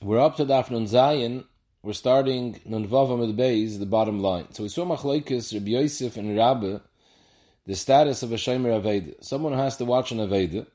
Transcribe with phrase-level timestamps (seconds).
[0.00, 1.44] We're up to Daf Nun Zayin.
[1.82, 4.46] We're starting Nun Vav Amid Beis, the bottom line.
[4.52, 6.78] So we saw Machlaikis, Rabbi Yosef and Rabbi,
[7.66, 9.16] the status of a Shomer Aveda.
[9.24, 10.68] Someone who has to watch an Aveda.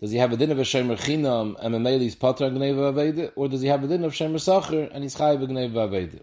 [0.00, 3.32] Does he have a din of a Shomer Chinam and Memeli's Patra Gneva Aveda?
[3.36, 6.20] Or does he have a din of Shomer Sacher and he's Chayiv Gneva Aveda?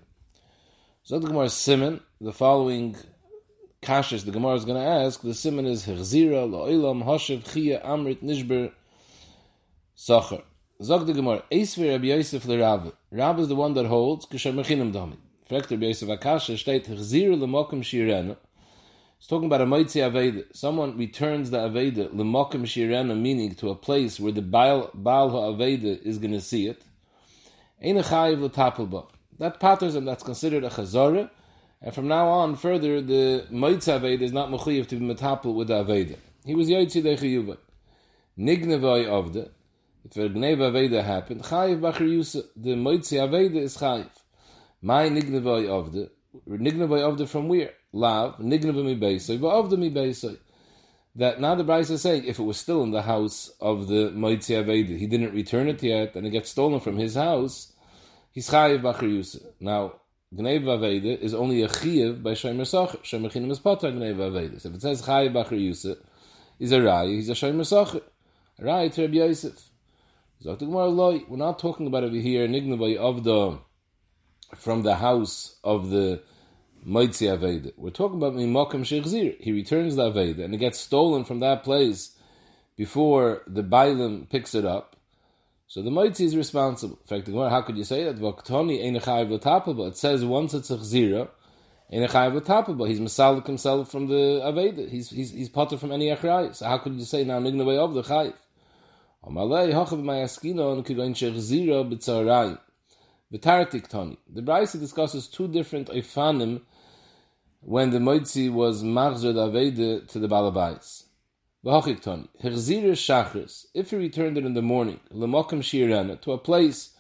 [1.02, 2.96] So the Gemara Simon, the following
[3.82, 8.22] kashas the Gemara is going to ask, the Simon is Herzira, Lo'ilam, Hoshev, Chia, Amrit,
[8.22, 8.72] Nishber,
[9.96, 10.44] Sacher.
[10.82, 12.94] Zog the Gemara, Eisver Rabbi Yosef le Rav.
[13.12, 15.18] Rav is the one that holds, Kishem Mechinim Dami.
[15.50, 18.38] Fragt Rabbi Yosef Akasha, steht, Chzir lemokim shirena.
[19.18, 20.46] It's talking about a Moitzi Aveda.
[20.56, 26.02] Someone returns the Aveda, lemokim shirena, meaning to a place where the Baal, Baal HaAveda
[26.02, 26.82] is going to see it.
[27.84, 29.06] Ein a chayiv l'tapel
[29.38, 31.30] That patters and that's considered a chazorah.
[31.82, 35.68] And from now on, further, the Moitzi Aveda is not mechuyev to be metapel with
[35.68, 36.16] the Aveda.
[36.46, 37.58] He was Yoitzi Dechiyuva.
[38.38, 39.50] Nignevoi Avda.
[40.06, 44.10] If a Gneva Aveda happened, Chayiv Bachar Yusa, the Moitzi Aveda is Chayiv.
[44.82, 46.10] My Nignevoi Avda,
[46.48, 47.72] Nignevoi Avda from where?
[47.92, 50.38] Lav, Nigneva Mi Beisoi, Avda Mi Beisoi.
[51.16, 54.12] That now the Bryce is saying, if it was still in the house of the
[54.12, 57.74] Moitzi Aveda, he didn't return it yet, and it gets stolen from his house,
[58.32, 59.44] he's Chayiv Bachar Yusa.
[59.60, 59.96] Now,
[60.34, 63.00] Gneva Aveda is only a Chayiv by Shomer Socher.
[63.02, 64.62] Shomer Chinim is Potter Gneva Aveda.
[64.62, 65.98] So if it says Chayiv Bachar Yusa,
[66.58, 68.02] he's a Rai, he's a Shomer Socher.
[68.60, 69.69] Rai to Rabbi Yosef.
[70.42, 73.60] We're not talking about over here Nignavai of the
[74.56, 76.24] from the house of the
[76.88, 77.74] Moitzi Aveda.
[77.76, 79.36] We're talking about Mimakim Shechzir.
[79.42, 82.16] He returns the Aveda and it gets stolen from that place
[82.78, 84.96] before the Bailim picks it up.
[85.68, 86.98] So the Moitzi is responsible.
[87.02, 88.16] In fact, how could you say that?
[89.88, 91.28] It says once it's a Chzira,
[91.92, 94.90] Ein He's Masalik himself from the Aveda.
[94.90, 96.56] He's he's he's potter from any Achrayis.
[96.56, 98.36] So how could you say now Nignavai of the Chayiv?
[99.22, 99.32] The
[104.42, 106.62] Brisa discusses two different oifanim
[107.60, 111.04] when the Moitzi was machzer davede to the Balabais.
[111.66, 112.30] V'hochik tani.
[112.42, 113.66] Hechzira shachris.
[113.74, 116.92] If he returned it in the morning, lemokim shirana, to a place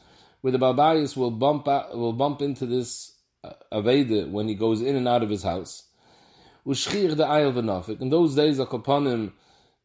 [0.41, 3.13] where the Balabais will bump out, will bump into this
[3.45, 5.83] uh, aveda when he goes in and out of his house.
[6.67, 8.01] Ushchir the v'nafik.
[8.01, 9.33] In those days, upon him,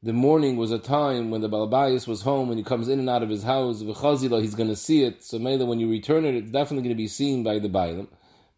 [0.04, 3.09] the morning was a time when the Balabayas was home, when he comes in and
[3.09, 5.25] out of his house, v'chazila, he's going to see it.
[5.25, 8.09] So Mela, when you return it, it's definitely going to be seen by the Bailam.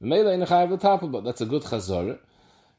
[0.01, 2.19] Mela in the that's a good chazor.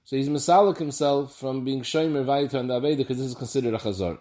[0.03, 3.73] So he's misalik himself from being shomer vaita and the Aveda, because this is considered
[3.73, 4.17] a chazor.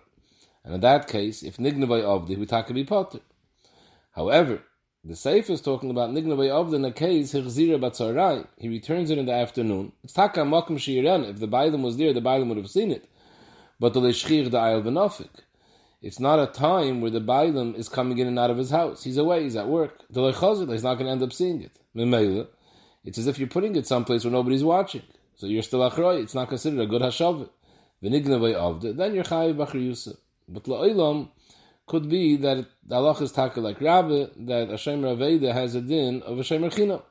[0.65, 3.21] And in that case, if nignavay avdi, we talk about potter.
[4.13, 4.63] However,
[5.03, 9.19] the Sefer is talking about nignavay avdi in a case, hirzira batzarai, he returns it
[9.19, 9.91] in the afternoon.
[10.05, 13.09] It's taka makim shiiran, if the Bailam was there, the Bailam would have seen it
[13.79, 15.29] but the leshchir the ayel benofik.
[16.03, 19.03] It's not a time where the bailam is coming in and out of his house.
[19.03, 19.43] He's away.
[19.43, 20.03] He's at work.
[20.11, 22.49] The lechazil he's not going to end up seeing it.
[23.05, 25.03] It's as if you're putting it someplace where nobody's watching.
[25.37, 26.23] So you're still achroi.
[26.23, 27.49] It's not considered a good hashav.
[28.03, 28.97] V'nignavay avda.
[28.97, 30.17] Then you're chayiv b'achri yusuf.
[30.49, 31.31] But la'olam
[31.87, 36.23] could be that the halach is taka like Rabbi that Hashem Raveda has a din
[36.23, 37.03] of Hashem Rechinam.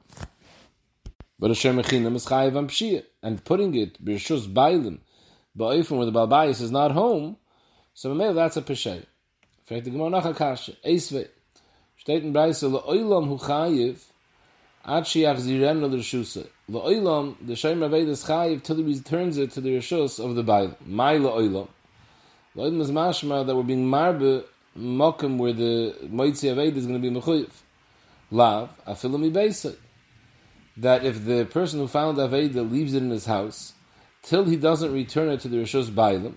[1.40, 5.00] But Hashem Rechinam is chayiv am and putting it b'rishus bailim
[5.56, 7.38] but if the Balbayis is not home,
[7.94, 9.06] so maybe that's a peshay.
[9.70, 11.30] Fragt the Gemara nach Akasha, Eisve,
[12.04, 14.00] steht in Breise, Le'olam hu chayiv,
[14.86, 16.48] ad shi achziren lo l'rshuse.
[16.70, 20.44] Le'olam, the Shem Raved is chayiv till he returns it to the Rishus of the
[20.44, 20.76] Bail.
[20.86, 21.70] My le'olam.
[22.56, 24.44] Le'olam is mashma that we're being marbe
[24.78, 27.50] mokum where the Moitzi Aved is going to be mechuyiv.
[28.30, 29.78] Lav, afilim ibeisai.
[30.78, 33.72] That if the person who found Aveda leaves it in his house,
[34.26, 36.34] till he doesn't return it to the Rishus Bailim,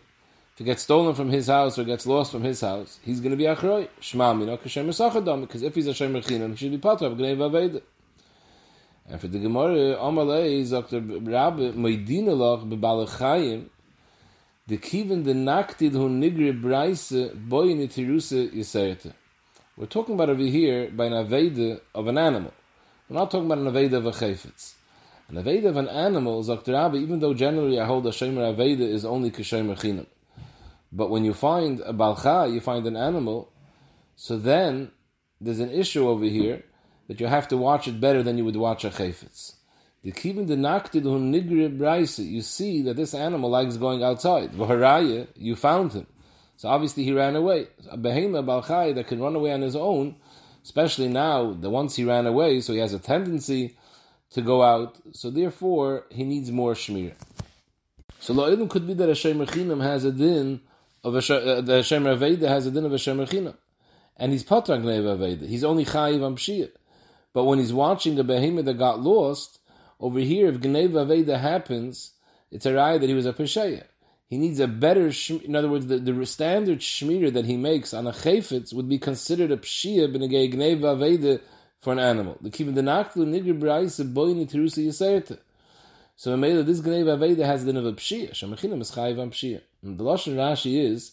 [0.55, 3.31] if it gets stolen from his house or gets lost from his house, he's going
[3.31, 3.89] to be Achroi.
[4.01, 7.81] Shema Kashem Esachadam, because if he's a Shem Rechinam, he should be Patra, Gnei Vaveda.
[9.09, 11.01] And for the Gemara, Amalei, Dr.
[11.01, 13.67] Rabbi, Moedina Loch, Bebalachayim,
[14.67, 19.15] the Kivin the Naktid Hu Nigri Braise, Boy in Tirusa Yisayete.
[19.79, 22.53] We're talking about over here by an Aveda of an animal.
[23.09, 24.75] We're not talking about an Aveda of a Chayfetz.
[25.29, 26.73] An Aveda of an animal, Dr.
[26.97, 30.07] Even though generally I hold a Shemer Aveda is only Kishemer Chinam.
[30.91, 33.53] But when you find a Balcha, you find an animal,
[34.17, 34.91] so then
[35.39, 36.65] there's an issue over here
[37.09, 39.57] that you have to watch it better than you would watch a Chayfetz.
[40.03, 40.13] You
[42.43, 44.55] see that this animal likes going outside.
[44.55, 46.07] You found him.
[46.57, 47.67] So obviously he ran away.
[47.91, 50.17] A behema balchai that can run away on his own,
[50.65, 53.77] especially now, the once he ran away, so he has a tendency
[54.33, 54.99] to go out.
[55.13, 57.15] So therefore, he needs more shmir.
[58.21, 60.61] So lo'ilim could be that a shemer has a din
[61.05, 63.55] of a uh, the shemer aveda has a din of a shemer
[64.17, 65.47] and he's patrak gneva aveda.
[65.47, 66.69] He's only chayiv on.
[67.33, 69.61] But when he's watching the behemoth that got lost,
[70.01, 72.13] over here, if gneva aveda happens,
[72.51, 73.85] it's a raya that he was a pesheya.
[74.27, 75.11] He needs a better,
[75.43, 78.99] in other words, the, the standard shmira that he makes on a chayfetz would be
[78.99, 81.41] considered a pshia b'negei gneva aveda
[81.81, 82.37] for an animal.
[82.41, 84.07] The the terusa
[84.87, 85.39] yisayete.
[86.17, 88.33] So Mela, this Gneva Aveda has the din of Pshia.
[88.33, 89.61] Shemachina is Chayiv on Pshia.
[89.85, 91.13] And the Lashon Rashi is,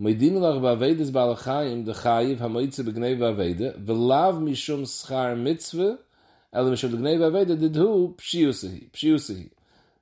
[0.00, 5.98] Moidin lach ba'avedes ba'alachayim the Chayiv ha'moitze b'Gneva Aveda v'lav mishum schar mitzvah
[6.52, 8.90] el mishum b'Gneva Aveda didhu Pshiusahi.
[8.90, 9.50] Pshiusahi.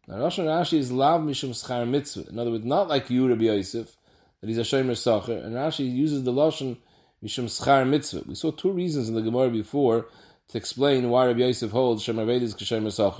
[0.07, 2.31] Now Lashon Rashi is lav mishum schar mitzvah.
[2.31, 3.95] In other words, not like you, Rabbi Yosef,
[4.41, 5.37] that he's a Shomer Sacher.
[5.37, 6.79] And Rashi uses the Lashon
[7.23, 8.25] mishum schar mitzvah.
[8.27, 10.07] We saw two reasons in the Gemara before
[10.49, 12.55] to explain why Rabbi Yosef holds Shomer Aveda is.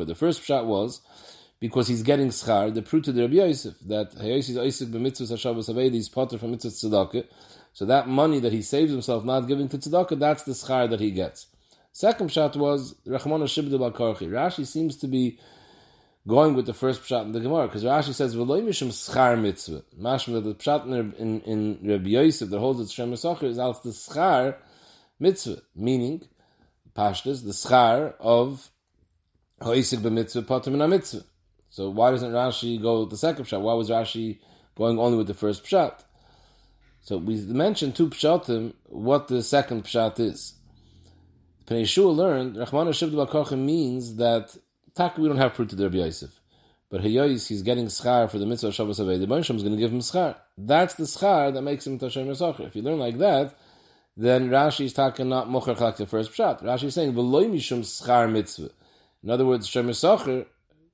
[0.07, 1.01] The first shot was
[1.61, 5.33] because he's getting schar, the proof to the Rabbi Yosef that Hayos is Isaac b'mitzvahs
[5.33, 7.27] Hashavas Avedi, he's potter from mitzvahs tzedakah.
[7.73, 11.01] So that money that he saves himself not giving to tzedakah, that's the schar that
[11.01, 11.47] he gets.
[11.93, 14.29] Second shot was Rachmana Shibdu Karchi.
[14.29, 15.39] Rashi seems to be
[16.29, 19.83] going with the first pshat in the Gemara because Rashi says v'loy mishum schar mitzvah.
[19.99, 23.91] Mashma the pshat in, in, in Rabbi Yosef that holds it Shem is als the
[23.91, 24.57] schar
[25.19, 26.23] mitzvah, meaning
[26.95, 28.71] pashtas the schar of
[29.63, 31.25] Hoisik b'mitzvah potter min mitzvah.
[31.71, 33.61] So why doesn't Rashi go with the second pshat?
[33.61, 34.39] Why was Rashi
[34.77, 36.05] going only with the first pshat?
[37.01, 40.55] So we mentioned two pshatim, what the second pshat is.
[41.67, 44.55] Pnei Yeshua learned, Shivdu Bakochim means that,
[44.99, 46.41] tak, we don't have proof to the Rabbi Yosef.
[46.91, 49.21] But Hayois, he's getting schar for the mitzvah of Shabbos Avei.
[49.21, 50.37] The Bansham is going to give him schar.
[50.57, 52.67] That's the schar that makes him Tashem Yisachar.
[52.67, 53.55] If you learn like that,
[54.17, 56.63] then Rashi is talking not Mocher the first pshat.
[56.63, 58.71] Rashi is saying, V'loy mishum schar mitzvah.
[59.23, 60.47] In other words, Shem Yisachar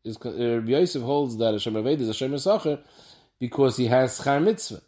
[0.05, 2.81] is uh, Rabbi Yosef holds that Hashem Aved is Hashem Sacher
[3.41, 4.83] because he has schar mitzvah.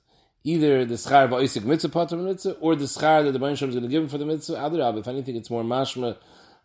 [0.45, 3.77] Either the schar va'isik mitzvah pater mitzvah, or the schar that the Baruch Shem is
[3.77, 4.55] going to give him for the mitzvah.
[4.55, 6.17] Adarab, if anything, it's more mashma,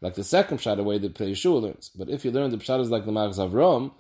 [0.02, 1.90] like the second pshat away that Yeshua learns.
[1.96, 3.92] But if you learn the pshat is like the Mags Avram,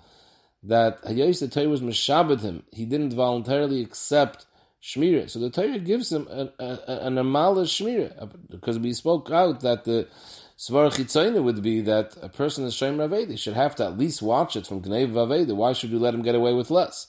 [0.64, 4.46] that Hayos the Torah was mishabed him, he didn't voluntarily accept
[4.82, 5.30] shmira.
[5.30, 9.86] So the Torah gives him an, a, a, a shmira because we spoke out that
[9.86, 10.08] the
[10.58, 14.22] Svar Chitzaina would be that a person is Shem Ravedi should have to at least
[14.22, 15.56] watch it from Gnev Vavedi.
[15.56, 17.08] Why should you let him get away with less?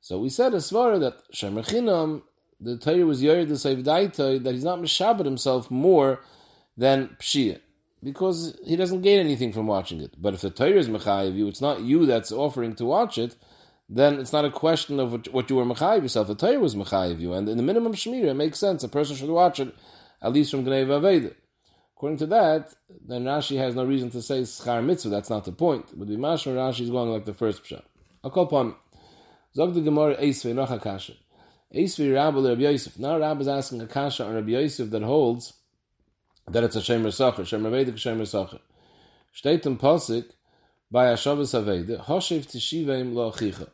[0.00, 2.22] So we said a Svar that Shem Rechinam,
[2.60, 6.20] the Torah was Yored the Daita, that he's not Meshabed himself more
[6.76, 7.60] than Pshia.
[8.02, 10.14] Because he doesn't gain anything from watching it.
[10.16, 13.36] But if the Torah is Mechayiv you, it's not you that's offering to watch it,
[13.88, 16.28] then it's not a question of what you were Mechayiv yourself.
[16.28, 17.34] The Torah was Mechayiv you.
[17.34, 18.82] And in the minimum Shemira, it makes sense.
[18.84, 19.74] A person should watch it,
[20.22, 21.34] at least from Gnev Vavedi.
[22.00, 22.74] According to that,
[23.06, 25.10] then Rashi has no reason to say schar mitzvah.
[25.10, 25.86] That's not the point.
[25.94, 27.82] But the Mashma Rashi is going like the first pshat.
[28.24, 28.74] I'll call upon
[29.54, 31.12] Zog the Gemara Eisvei Noch Akasha.
[31.74, 32.98] Eisvei Rabbi Rabbi Yosef.
[32.98, 35.52] Now Rabbi is asking Akasha on Rabbi Yosef that holds
[36.48, 38.60] that it's a Shem Sacher, Shem Vedic Shem Sacher.
[39.34, 40.26] Steht im Posik
[40.90, 43.68] by Hashavas Aveda, Hoshev Teshivim Lo Achicha.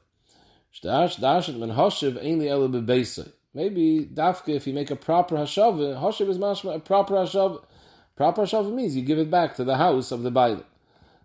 [0.74, 3.30] Shtash Dashet Men Hoshev Ainli Ele Bebeisei.
[3.54, 7.64] Maybe Dafke, if you make a proper Hashavah, Hoshev is mashma a proper Hashavah.
[8.14, 10.64] Proper Hashavah means you give it back to the house of the Bailam.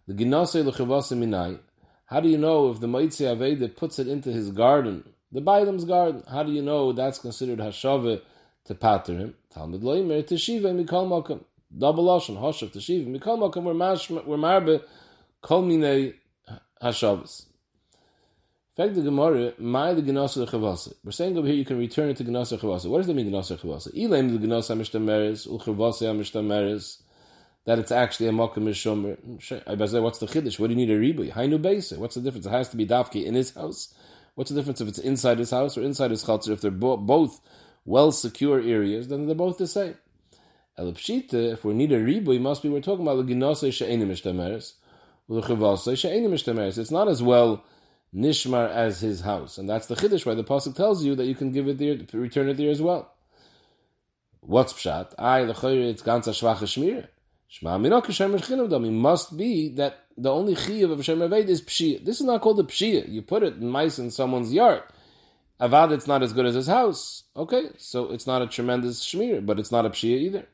[0.07, 1.59] The Ginase Lechavasa Minai.
[2.05, 5.85] How do you know if the Maitzi Aveda puts it into his garden, the Bailam's
[5.85, 6.23] garden?
[6.29, 8.21] How do you know that's considered Hashavah
[8.65, 9.35] to pater him?
[9.53, 11.43] Talmud Loimer Teshiva Mikol Makam.
[11.77, 13.63] Double Lashon, Hashav Teshiva Mikol Makam.
[13.63, 14.81] We're marbe
[15.41, 16.15] Kol Minei
[16.81, 17.45] Hashavas.
[18.77, 20.94] Fact the Gemara, my the Genasa Chavasa.
[21.03, 22.89] We're saying over here you can return it to Genasa Chavasa.
[22.89, 23.94] What does that mean, Genasa Chavasa?
[23.94, 27.01] Elaim the Genasa Mishtameres, Ul Chavasa Mishtameres,
[27.65, 29.18] that it's actually a Mokum Mishomer.
[30.01, 30.57] What's the Chiddush?
[30.57, 31.30] What do you need a Ribu?
[31.31, 31.97] Hainu Beisa.
[31.97, 32.45] What's the difference?
[32.45, 33.94] It has to be Dafki in his house.
[34.35, 36.51] What's the difference if it's inside his house or inside his Chatzar?
[36.51, 37.41] If they're bo- both
[37.85, 39.95] well secure areas, then they're both the same.
[40.78, 44.73] Elipshita, if we need a Ribu, must be, we're talking about the Genasa She'enim Mishtameres,
[45.30, 46.78] Ul Chavasa She'enim Mishtameres.
[46.78, 47.64] It's not as well
[48.16, 51.35] nishmar as his house, and that's the chiddush why the pasuk tells you that you
[51.35, 53.14] can give it there, return it there as well.
[54.42, 55.14] What's pshat?
[55.19, 57.07] I lechoyer it's ganza shvacha shmir.
[57.52, 62.04] Shma minok Hashem It must be that the only chiyuv of Hashem Aved is pshia.
[62.04, 63.09] This is not called a pshia.
[63.09, 64.83] You put it in mice in someone's yard.
[65.61, 67.25] Avad, it's not as good as his house.
[67.37, 70.47] Okay, so it's not a tremendous shmir, but it's not a pshia either.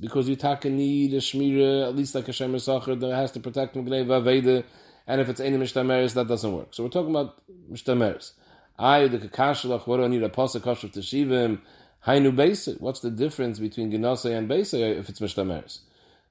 [0.00, 3.30] Because you take a need a shmira, at least like a shemer sacher, that has
[3.32, 4.64] to protect Mgnei Vaveda,
[5.06, 6.74] and if it's any mishtameres, that doesn't work.
[6.74, 8.32] So we're talking about mishtameres.
[8.76, 11.60] I, the kakashalach, what do I need a pasuk kashav teshivim?
[12.06, 12.80] Hainu basic.
[12.80, 15.80] What's the difference between ginasa and basic if it's mishtameres?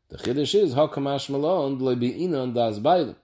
[0.09, 3.15] The chiddush is how hakamash malon lebi'inon das bailim.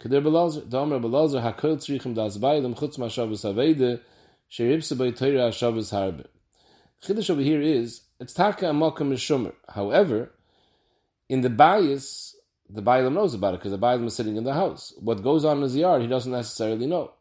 [0.00, 4.00] Keder belazer, damer belazer hakol tzrichim das bailim chutz mashavus avede
[4.50, 6.26] Sheribsa by Torah Shabbos Harbe.
[7.02, 9.52] Chiddush over here is it's taka amalkam mishumer.
[9.68, 10.32] However,
[11.28, 12.34] in the bias,
[12.70, 14.94] the Bailam knows about it because the Bailam is sitting in the house.
[14.98, 17.12] What goes on in his yard, he doesn't necessarily know.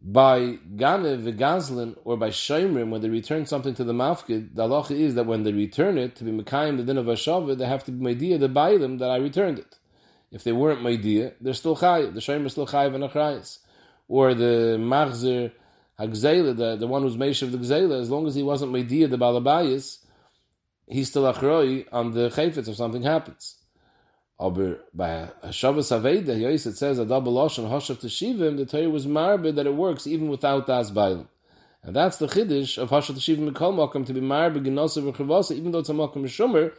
[0.00, 4.92] By Ganev Gazlin or by Shemrim, when they return something to the Mafkid, the halacha
[4.92, 7.84] is that when they return it to be Mekayim the din of Ashava, they have
[7.84, 9.78] to be Maidia the Bailam that I returned it.
[10.30, 12.14] If they weren't Maidia, they're still Chayiv.
[12.14, 13.58] The Shemrim is still Chayiv and Achrayis.
[14.08, 15.52] Or the Machzer
[15.98, 19.08] Hagzela, the, the one who's Meish of the Gzela, as long as he wasn't Maidia
[19.08, 20.04] the Balabayas,
[20.86, 23.56] he's still Achroi on the Chayfetz if something happens.
[24.38, 29.06] Aber by Hashavas Aveda, Yois, it says a double Lashon, Hashav Teshivim, the Torah was
[29.06, 31.26] marbe that it works even without Das Bailim.
[31.82, 35.78] And that's the Chiddush of Hashav Teshivim Mikol Makam to be marbe Genosav even though
[35.78, 36.74] it's a Makam Shumer,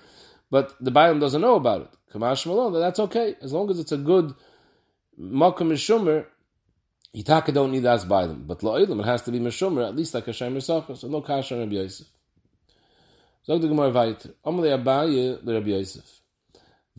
[0.52, 1.97] but the Bailim doesn't know about it.
[2.14, 3.36] Kamash Malon, that's okay.
[3.42, 4.34] As long as it's a good
[5.20, 6.26] Makam Shumer,
[7.16, 10.14] Yitaka don't need us by them, But La'ilim, it has to be Meshumer, at least
[10.14, 12.08] like a Shemer Sachar, so no Kasha Rabbi Yosef.
[13.44, 14.34] Sag the Gemara weiter.
[14.46, 16.20] Amalei Abaye, the Rabbi Yosef.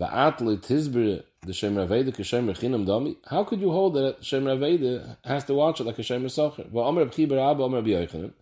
[0.00, 3.17] Va'at le tizbir the Shemer Aveda k'Shemer Chinam Dami.
[3.27, 6.69] How could you hold that Shemer Aveda has to watch it like a Shemer Socher?
[6.71, 8.33] Va'omer Rabchi Barabba, Omer Rabbi Yochanan.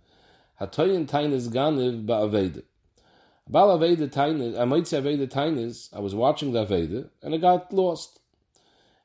[0.61, 2.62] Hatoyin tainis ganiv ba'aveda.
[3.50, 8.20] Aveda tainis, Amoitzi Aveda tainis, I was watching the Aveda, and it got lost.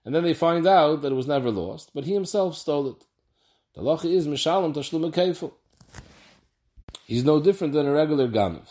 [0.04, 3.06] And then they find out that it was never lost, but he himself stole it.
[3.76, 5.54] The loch is Mishalom Tashlum Keifel.
[7.06, 8.68] He's no different than a regular Ganav.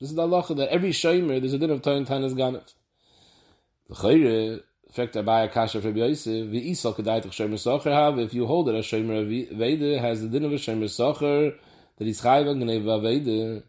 [0.00, 2.74] This is the halacha that every Shomer, there's a din of Toyin Tainas Ganav.
[3.88, 4.60] L'chayre,
[4.90, 8.74] fact Abaya Kasha for Yosef, v'isal kedai toch Shomer Socher have, if you hold it
[8.74, 11.54] as Shomer Vede has the din of a Shomer Socher,
[11.98, 13.62] that he's chayv and gnev Vede.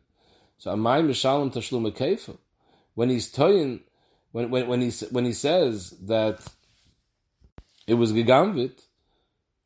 [0.63, 2.38] So Amay Mishalom Tashlum Keifel.
[2.93, 3.82] When he's Toyin,
[4.32, 6.39] when, when, when, he, when he says that
[7.86, 8.79] it was Gegamvit,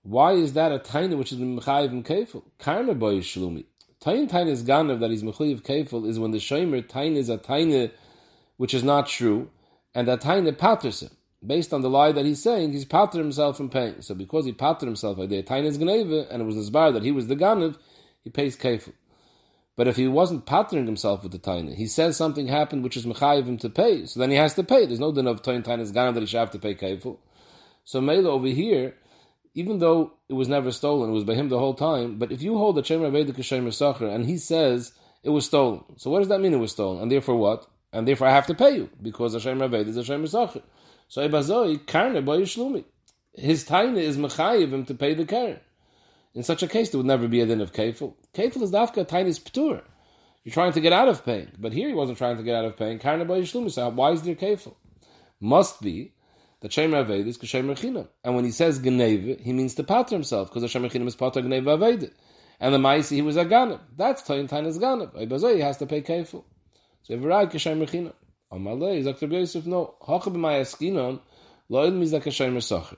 [0.01, 2.42] why is that a tiny which is Mechayiv and Keifel?
[2.58, 3.66] Karna boy Shlumi.
[4.00, 7.38] Tain Tain is Ganav that he's Mechayiv Keifel is when the Shomer Tain is a
[7.38, 7.92] tiny
[8.56, 9.51] which is not true,
[9.94, 11.12] and that tiny patters him.
[11.46, 14.01] Based on the lie that he's saying, he's pattered himself from paying.
[14.01, 17.04] So because he pattered himself like that, tiny is Gneva, and it was inspired that
[17.04, 17.77] he was the Ganav,
[18.24, 18.94] he pays Keifel.
[19.77, 23.05] But if he wasn't patterning himself with the tiny, he says something happened which is
[23.05, 24.88] mechayiv him to pay, so then he has to pay.
[24.88, 27.19] There's no din of tain is ganav that he should have to pay keifel.
[27.86, 28.96] So Mela over here,
[29.53, 32.17] even though it was never stolen, it was by him the whole time.
[32.17, 34.93] But if you hold the Shemer Vedic Shemer Sacher and he says
[35.24, 37.00] it was stolen, so what does that mean it was stolen?
[37.00, 37.67] And therefore what?
[37.93, 40.63] And therefore I have to pay you because Shemer Vedic is a Shemer Sacher.
[41.07, 42.84] So Ibazoi Karne Boy Shlumi.
[43.36, 45.60] His taina is mechayiv him to pay the Karen.
[46.34, 48.13] In such a case, there would never be a din of kefil.
[48.34, 49.81] Kefil is dafka tainis ptur.
[50.43, 52.65] You're trying to get out of paying, but here he wasn't trying to get out
[52.65, 53.93] of Shlumi.
[53.93, 54.75] Why is there kefil?
[55.39, 56.13] Must be
[56.62, 58.07] that Shemer Aved is Shemer Chinam.
[58.24, 61.15] And when he says Geneva, he means to pater himself, because the Shemer Chinam is
[61.15, 62.12] pater Geneva Aved.
[62.60, 63.81] And the Maisi, he was a Ganab.
[63.96, 65.13] That's Toyin Ganab.
[65.13, 66.43] Ibazoi, he has to pay Kefil.
[67.03, 68.13] So Everai Shemer Chinam.
[68.51, 69.27] Amalei, Dr.
[69.27, 69.96] Yosef, no.
[70.07, 71.19] Hacha b'may askinon,
[71.67, 72.96] lo il mizak Shemer Sacher.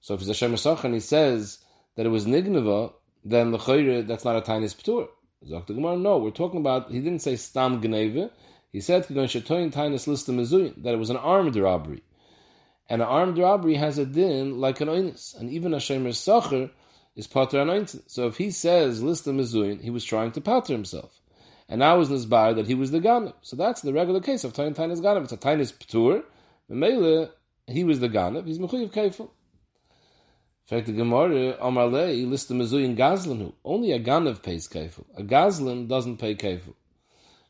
[0.00, 1.58] So if it's a Shemer Sacher and he says
[1.96, 2.92] that it was Nigneva,
[3.24, 5.08] then the Chayre, that's not a Tainis Ptur.
[5.48, 5.74] Dr.
[5.74, 6.18] Gemara, no.
[6.18, 8.30] We're talking about, he didn't say Stam Geneva.
[8.72, 12.02] He said, Tainis that it was an armed robbery.
[12.88, 15.38] And an armed robbery has a din like an oinis.
[15.38, 16.70] And even a shemer sacher
[17.16, 21.20] is pater an So if he says list mezuin, he was trying to pater himself.
[21.68, 23.34] And now is nisbar that he was the ganav.
[23.42, 25.24] So that's the regular case of tain tain ganav.
[25.24, 26.22] It's a tain is ptur.
[26.68, 27.30] Mele,
[27.66, 28.46] he was the ganav.
[28.46, 29.30] He's mechuyev keifel.
[30.68, 33.52] In fact, the Gemara, Amalei, lists the mezuin gazlanu.
[33.64, 35.04] Only a ganav pays keifel.
[35.16, 36.74] A gazlan doesn't pay keifel.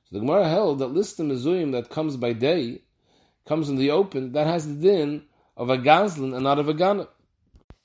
[0.04, 2.82] So the Gemara held that list the mezuim that comes by day
[3.46, 5.22] comes in the open, that has the din
[5.56, 7.08] of a gazlan and not of a ganav.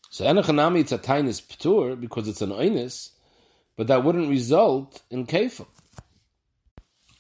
[0.10, 3.12] So enochanami it's a tainis ptur because it's an oinis,
[3.78, 5.66] but that wouldn't result in kefa.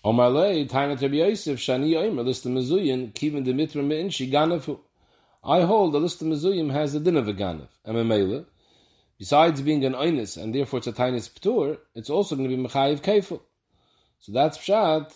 [0.03, 4.79] Omarlei tainat Rabbi Yosef shani oimer list of mezuyin kivin demitra meinshi ganavu.
[5.45, 7.69] I hold the list of mezuyim has the din of a ganav.
[7.83, 8.45] And
[9.17, 12.61] besides being an oinis and therefore it's a tainis ptur, it's also going to be
[12.61, 13.39] mechayiv kefa.
[14.19, 15.13] So that's pshat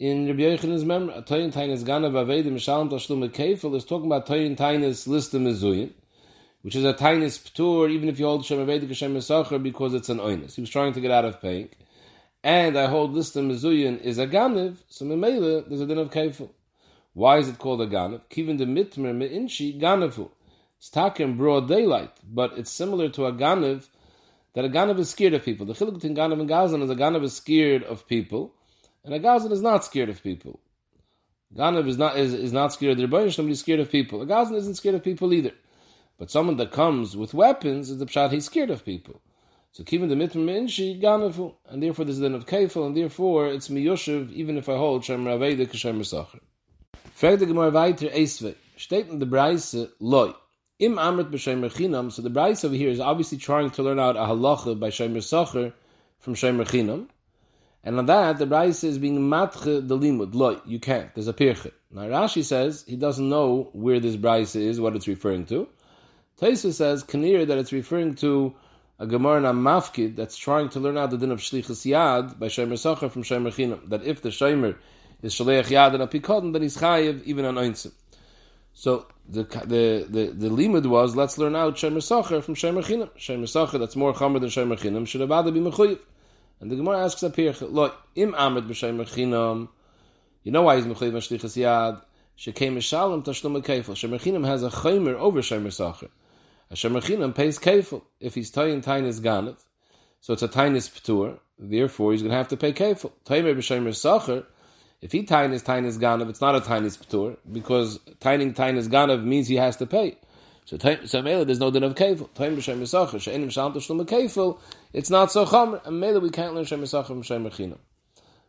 [0.00, 4.56] in Rabbi Yochanan's memory, Toyin Tainis Ganav Avedim Mishalom Tashlum Kefil is talking about Toyin
[4.56, 5.90] Tainis Lista Mezuyin,
[6.62, 10.08] which is a Tainis Ptur, even if you hold Shem Avedik Shem Mesacher, because it's
[10.08, 10.54] an Oinus.
[10.54, 11.68] He was trying to get out of paying.
[12.42, 16.48] And I hold Lista Mezuyin is a Ganav, so Memela, there's a din of Kefil.
[17.12, 18.22] Why is it called a Ganav?
[18.30, 20.30] Kivin de Mitmer Me'inshi Ganavu.
[20.80, 23.86] It's tak in broad daylight, but it's similar to a Ganav,
[24.54, 25.66] that a Ganav is scared of people.
[25.66, 28.54] The Chiluk between Ganav and Gazan is a Ganav is scared of people,
[29.04, 30.58] and a Gazan is not scared of people.
[31.54, 34.22] Ganav is not is, is not scared of the Rebbeinu Shalom, he's scared of people.
[34.22, 35.52] A Gazan isn't scared of people either.
[36.16, 39.20] But someone that comes with weapons is the pshat he's scared of people.
[39.72, 43.48] So keeping the mitrim inshi ganafu, and therefore there's a din of kefil, and therefore
[43.48, 46.40] it's miyoshev, even if I hold shem raveda kashem sacher.
[47.12, 48.54] Frag the Gemara weiter esve.
[48.78, 50.32] Steht in the Breise loy.
[50.80, 52.10] Im amrit b'shemer chinam.
[52.10, 55.18] So the Breise over here is obviously trying to learn out a halacha by shemer
[55.18, 55.74] Socher
[56.18, 57.08] from shemer chinam.
[57.84, 60.34] And on that, the Breise is being matche the limud.
[60.34, 61.14] Loy, you can't.
[61.14, 61.70] There's a pirche.
[61.90, 65.68] Now Rashi says he doesn't know where this Breise is, what it's referring to.
[66.40, 68.54] Taisa says, Kanir, that it's referring to
[68.98, 72.72] a Gemara Mafkid that's trying to learn out the din of Shlichus Yad by Shemer
[72.72, 73.86] Socher from Shemer Chinam.
[73.90, 74.76] That if the Shemer
[75.20, 77.92] is Shaleach Yad and a Pikodin, then he's Chayiv even on Einzim.
[78.72, 83.10] So the the the, the limud was let's learn out Shemer Sacher from Shemer Chinam.
[83.16, 85.98] Shemer Sacher that's more Chamer than Shemer Chinam should have rather be Mechuyiv.
[86.60, 89.68] And the Gemara asks up here, look, im Amid b'Shemer Chinam,
[90.42, 92.02] you know why he's Mechuyiv on Shlichus Yad?
[92.38, 93.94] Shekem Mishalem Tashlum Keifel.
[93.94, 96.08] Shemer Chinam has a Chaymer over Shemer Sacher.
[96.70, 99.56] A Shemachinam pays kefil if he's tayin tainis ganav,
[100.20, 101.40] so it's a tainis ptur.
[101.58, 103.10] Therefore, he's going to have to pay kefil.
[103.24, 104.46] Taimer b'shemer sacher.
[105.00, 109.48] If he tainis tainis ganav, it's not a tainis ptur because taining tainis ganav means
[109.48, 110.18] he has to pay.
[110.66, 112.28] So, so mele, there's no din of kefil.
[112.30, 113.18] Taimer b'shemer sacher.
[113.18, 114.58] She'enim shalom tashlum kefil.
[114.92, 115.84] It's not so chomer.
[115.86, 117.78] And mele, we can't learn shemer sacher from shemer chinam.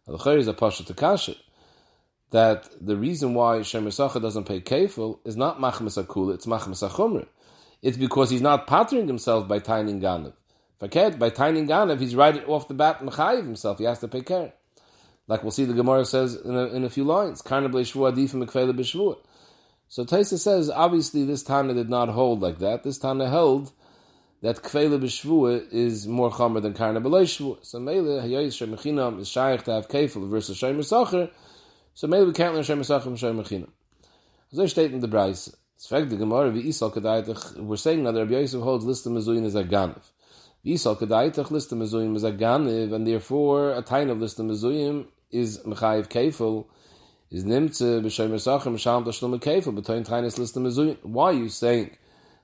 [0.06, 1.36] The is a pasha to kasha
[2.32, 6.88] that the reason why shemer sacher doesn't pay kefil is not machmas akula, it's machmas
[6.88, 7.28] achumrah
[7.82, 10.34] it's because he's not pattering himself by tining ganav.
[10.80, 13.80] By tining ganav, he's right off the bat mechayiv himself.
[13.80, 14.54] He has to pay care.
[15.28, 17.42] Like we'll see, the Gemara says in a, in a few lines.
[17.44, 17.52] So
[20.06, 22.84] Taisa says, obviously, this Tana did not hold like that.
[22.84, 23.72] This Tana held
[24.42, 27.64] that kfele b'shvua is more chomer than karna b'leishvua.
[27.64, 31.30] So mele hayoyis shemechinam is shaykh to have kefil versus sacher.
[31.94, 33.70] So mele we can't learn shemer sacher from shemer chinam.
[34.52, 35.56] So they state in the Brayse.
[35.84, 39.44] It's the Gemara, Isal Kedaitach, we're saying now that Rabbi Yosef holds list of Mezuyin
[39.46, 40.04] as a Ganav.
[40.64, 44.46] Isal Kedaitach, list of Mezuyim is a Ganav, and therefore a time of list of
[44.46, 46.66] Mezuyim is Mechayiv Kefil,
[47.32, 50.98] is Nimtze, B'Shem Yisachim, Sham Tashlum Kefil, between Tainis list of Mezuyim.
[51.02, 51.98] Why are you saying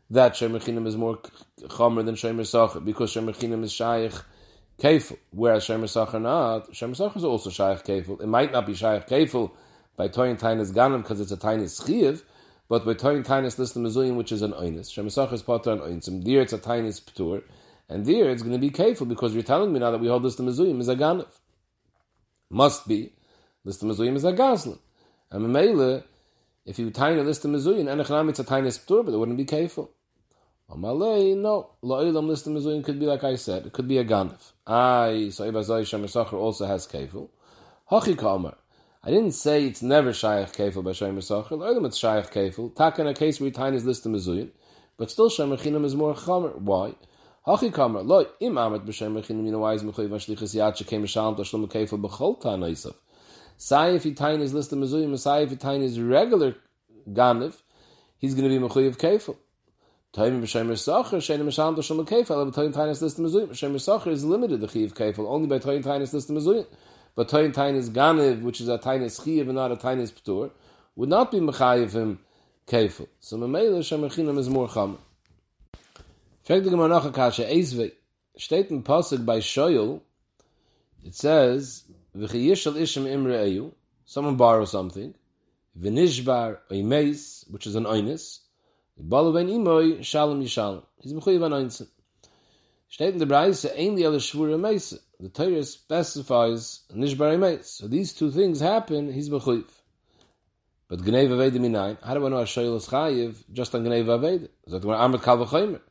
[0.10, 1.20] that Shem is more
[1.66, 2.84] Chomer than Shem Yisachim?
[2.84, 4.14] Because Shem is Shaykh
[4.80, 6.76] Kefil, whereas Shem Yisachim not.
[6.76, 8.20] Shem Yisachim is also Shaykh Kefil.
[8.20, 9.52] It might not be Shaykh Kefil
[9.96, 12.24] by Toyin Tainis Ganim because it's a Tainis Chiv,
[12.68, 14.90] but by Toyin Tainis list the Mezuyim, which is an Oinis.
[14.90, 16.26] Shemesach is Potter on Oinsim.
[16.26, 17.44] There it's a Tainis Ptur.
[17.90, 20.24] And there it's going to be careful because you're telling me now that we hold
[20.24, 21.28] this the Mezuyim is a Ganav.
[22.50, 23.14] Must be.
[23.64, 24.80] List the Mezuyim is a Gazlan.
[25.32, 26.04] And Mamela,
[26.66, 29.46] if you tiny list the Mezuyim, and it's a tiny Ptur, but it wouldn't be
[29.46, 29.92] careful.
[30.70, 31.72] Amalei, no.
[31.84, 33.66] La'ilam list the Mezuyim could be like I said.
[33.66, 34.52] It could be a Ganav.
[34.66, 37.30] I, so Ibazai Shemesach also has Kefil.
[37.90, 38.56] Hachi Kamar.
[39.02, 41.62] I didn't say it's never Shaykh Kefil by Shem Mesachel.
[41.62, 42.76] Or it's Shaykh Kefil.
[42.76, 44.50] Tak in a case where Tain is listed Mezuyin.
[44.98, 46.54] But still Shem Rechinam is more Chomer.
[46.58, 46.94] Why?
[47.48, 48.06] Hachi Kamer.
[48.06, 52.94] Lo, im Amet b'Shem Yad Shalom b'chol
[53.96, 56.56] if Tain is listed Mezuyin, say if Tain is regular
[57.10, 57.56] Ganiv,
[58.20, 58.98] he's going to be Mechuy of.
[58.98, 63.56] Taim b'Shem Mesachel, Shein Shalom Tashlum Kefil, but Taim Tain is listed Mezuyin.
[63.56, 66.68] Shem Mesachel is limited the Chiv Kefil, only by Taim Tain is listed Mezuyin
[67.18, 70.52] but Toyin Tainis Ganiv, which is a Tainis Chiyav and not a Tainis Ptur,
[70.96, 72.20] would not be Mechayiv him
[72.68, 73.08] Kefil.
[73.20, 75.00] So Mamela Shemachinam is more Cham.
[76.48, 77.92] Frag the Gemara Nacha Kasha, Eizve,
[78.38, 80.00] steht in Pasuk by Shoyel,
[81.04, 81.84] it says,
[82.16, 83.74] V'chiyishal Ishim Imre Eyu,
[84.06, 85.14] someone borrows something,
[85.78, 88.40] V'nishbar Oymeis, which is an Oynis,
[88.98, 90.84] Balu Ben Imoy, Shalom Yishalom.
[91.02, 91.90] He's Mechayiv an Oinsin.
[92.90, 95.02] Steht in der Breise, ein die alle Schwure Meise.
[95.20, 97.72] The Torah specifies Nishbar Meis.
[97.72, 99.68] So these two things happen, he's Bechuyiv.
[100.88, 104.48] But Gnei Vaveda Minayin, how do I know Hashoyel is Chayiv just on Gnei Vaveda?
[104.70, 105.82] Zat we're Amrit Kal V'chaymer.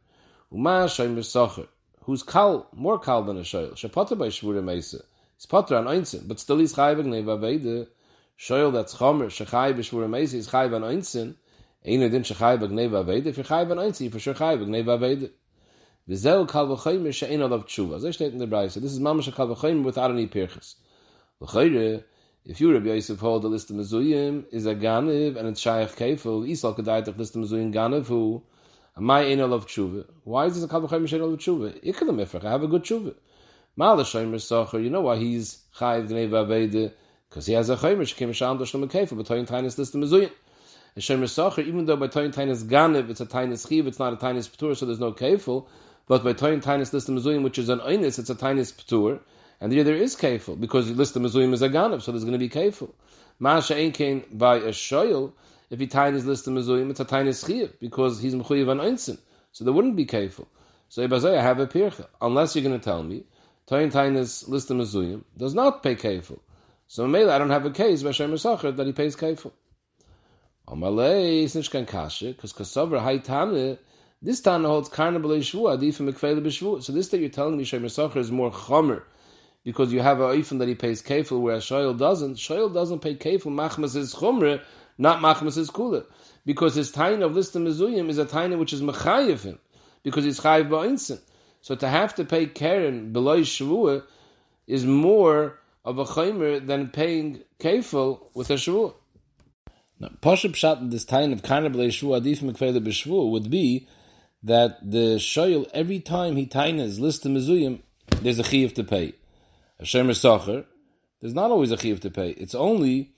[0.53, 1.67] Uma Shoymer Socher.
[2.05, 3.73] Who's Kal, more Kal than Hashoyel.
[3.73, 5.03] Shepotter by Shvura Meisa.
[5.37, 7.89] He's Potter on Einzin, but still he's Chayiv Gnei Vaveda.
[8.39, 11.35] Shoyel that's Chomer, Shechayiv Shvura Meisa, he's Chayiv on Einzin.
[11.85, 13.27] Einer din Shechayiv Gnei Vaveda.
[13.27, 15.31] If you're Chayiv on Einzin, for sure Chayiv Gnei Vaveda.
[16.09, 17.99] V'zeu kal v'chayim she'en olav tshuva.
[17.99, 18.81] Zeh steht in the Brayse.
[18.81, 20.77] This is mamash kal v'chayim without any pirchas.
[21.43, 22.05] V'chayre,
[22.45, 25.97] if you Rabbi Yosef hold the list of mezuyim is a ganiv and it's shayach
[25.97, 28.45] kefil, Yisrael kedaytach list of mezuyim ganiv who
[28.97, 30.07] my ein olav tshuva.
[30.25, 31.83] Why is this a kal v'chayim she'en olav tshuva?
[31.85, 33.15] Ikal mifrach, I have a good tshuva.
[33.77, 36.93] Mal shayim sacher, you know why he's chayiv gnei v'avede?
[37.29, 40.31] Because he has a chayim she'kem sham doshlam kefil, but toyin tainis list of mezuyim.
[40.95, 44.15] And Shemer Sacher, even though by Toyin Tainis Ganiv, it's a Tainis Chiv, it's not
[44.15, 45.67] a Tainis Ptur, so there's no kefil,
[46.09, 49.21] but by Toyin Tainis List Mezuyim, which is an Einis, it's a Tainis Ptur,
[49.61, 52.39] and there there is Kefil, because List Mezuyim is a Ganav, so there's going to
[52.39, 52.91] be Kefil.
[53.39, 55.33] Masha Einkein by a Shoyel,
[55.71, 59.19] if he Tainis List of Mezuyim, it's a Tainis Chiv, because he's Mechuyev an Einsin,
[59.53, 60.47] so there wouldn't be Kefil.
[60.89, 62.07] So I have a pircha.
[62.21, 63.25] Unless you're going to tell me,
[63.69, 66.39] Toyin Tainis list of Mezuyim does not pay kefil.
[66.87, 69.51] So maybe I don't have a case by Shem that he pays kefil.
[70.69, 73.79] Amalei is nicht kein kashe, because Kosover Hai Tane,
[74.23, 76.83] this Tana holds carnival Shvua, adif mekfele b'shvua.
[76.83, 77.99] So this that you're telling me Shem is
[78.31, 79.03] more chomer,
[79.65, 82.37] because you have a oifen that he pays kefil, whereas Shoyal doesn't.
[82.37, 84.63] Shoyal doesn't pay kefil, machmas is chomer,
[84.99, 86.05] not machmas is kula.
[86.45, 89.59] Because his time of list Mezuyim is a time which is mechayiv him,
[90.03, 91.21] because he's chayiv ba'insin.
[91.61, 94.05] So to have to pay Karen below Shavua
[94.67, 98.95] is more of a chaymer than paying kefil with a Shavua.
[99.99, 103.89] Now, Pasha Pshat, this time of Kana Shavua, Adif Mekvele B'Shavua, would be
[104.43, 107.81] that the shoyel, every time he tainas list the mezuyim,
[108.23, 109.15] there's a chiyuv to pay.
[109.81, 110.65] A shemer sacher,
[111.21, 112.31] there's not always a chiyuv to pay.
[112.31, 113.13] It's only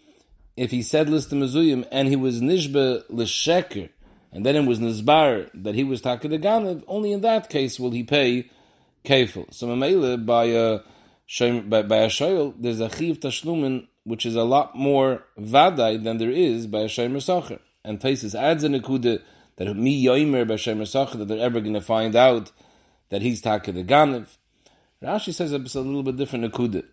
[0.59, 3.89] if he said list the mezuyim and he was nishba l'sheker,
[4.33, 7.79] and then it was nizbar that he was taka the ganav, only in that case
[7.79, 8.51] will he pay
[9.05, 9.53] kefil.
[9.55, 10.81] So mamela by a
[11.69, 16.17] by, by a shoyel, there's a chiv tashlumin which is a lot more vaday than
[16.17, 17.61] there is by a shemer sacher.
[17.85, 19.23] And Taisis adds a nekuda
[19.57, 22.51] that mi yoimer by shemer sacher that they're ever going to find out
[23.11, 24.37] that he's taka the ganav.
[25.03, 26.85] Rashi says it's a little bit different nekuda.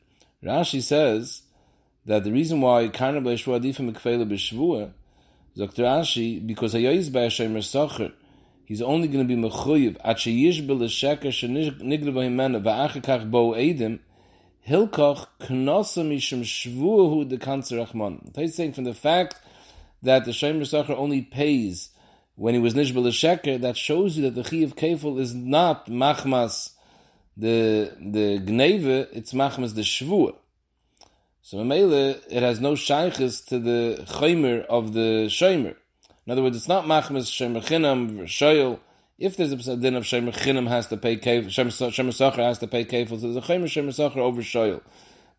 [0.43, 1.41] Rashi says
[2.05, 4.91] that the reason why karna b'eshvua adifim mikfele b'shvua
[5.57, 5.83] Dr.
[5.83, 8.11] Ashi, because Hayoyiz by Hashem Sacher,
[8.65, 13.99] he's only going to be mechuyev at sheyish bel sheker shenigre v'himena va'achakach bo edim
[14.67, 18.35] hilkoch knosa mishum shvuahu de kanzer Rachman.
[18.35, 19.39] He's saying from the fact
[20.03, 21.91] that the Shem Sacher only pays
[22.35, 25.85] when he was nishbel sheker, that shows you that the chi of kefil is not
[25.87, 26.71] machmas
[27.37, 30.35] the the gneve, it's machmas the shvuah.
[31.47, 35.75] So Mamela, it has no shaykhis to the chaymer of the shaymer.
[36.25, 38.79] In other words, it's not machmas shemer chinam shoyel.
[39.19, 42.84] If there's a din of shemer chinam has to pay shemer sacher has to pay
[42.84, 44.81] kefil, so there's a chaymer sacher over shoyel.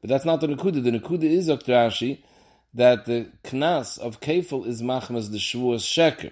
[0.01, 0.85] But that's not the nekuda.
[0.85, 2.19] The nekuda is Rashi
[2.73, 6.31] that the knas of kefil is machmas the shvuas sheker.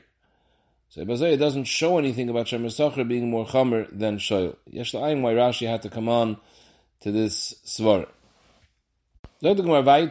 [0.88, 4.54] So it doesn't show anything about shemer sacher being more chamer than shoyel.
[4.66, 6.36] Yesh why Rashi had to come on
[7.00, 8.06] to this svar.
[9.44, 10.10] Let's bring a raya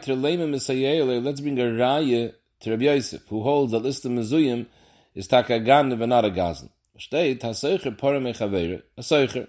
[2.60, 4.66] to Rabbi Yosef, who holds that list of mezuyim
[5.12, 6.70] is takagan and not a gazan.
[6.96, 9.48] Steht, ha-seicher pora mechavere, a-seicher,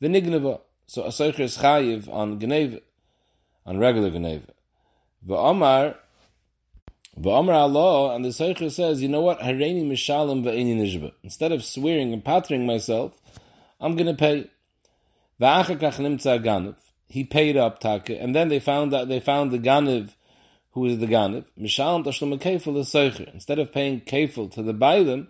[0.00, 0.62] v'nigneva.
[0.86, 2.80] So a-seicher is chayiv on gneve,
[3.66, 4.46] on regular gneve.
[5.28, 5.96] V'omar,
[7.20, 11.12] v'omar Allah, and the seicher says, you know what, hareini mishalim v'eini nishba.
[11.22, 13.20] Instead of swearing and pattering myself,
[13.82, 14.48] I'm going to pay.
[15.38, 16.76] V'achakach nimtza ganav
[17.10, 20.14] he paid up taka, and then they found that they found the ganiv,
[20.72, 21.44] who is the ganiv.
[21.60, 23.34] Mishalim tashlum kefil the seicher.
[23.34, 25.26] Instead of paying kefil to the bailim,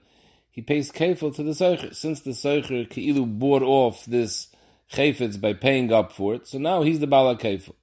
[0.50, 1.94] he pays kefil to the seicher.
[1.94, 4.48] Since the seicher keilu bought off this
[4.92, 7.74] chayfetz by paying up for it, so now he's the bala kefil.